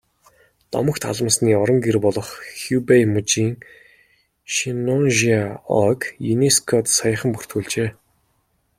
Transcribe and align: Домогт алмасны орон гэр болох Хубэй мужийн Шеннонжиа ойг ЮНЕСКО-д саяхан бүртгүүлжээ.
Домогт 0.75 1.03
алмасны 1.09 1.51
орон 1.61 1.77
гэр 1.87 1.97
болох 2.05 2.27
Хубэй 2.61 3.03
мужийн 3.13 3.53
Шеннонжиа 4.53 5.43
ойг 5.83 6.01
ЮНЕСКО-д 6.33 6.87
саяхан 6.97 7.29
бүртгүүлжээ. 7.33 7.89